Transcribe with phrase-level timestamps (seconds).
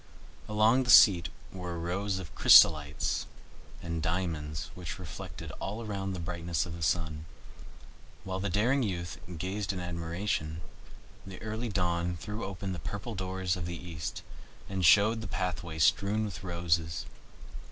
[0.49, 3.27] Along the seat were rows of chrysolites
[3.83, 7.25] and diamonds which reflected all around the brightness of the sun.
[8.23, 10.61] While the daring youth, gazed in admiration,
[11.23, 14.23] the early Dawn threw open the purple doors of the east,
[14.67, 17.05] and showed the pathway strewn with roses.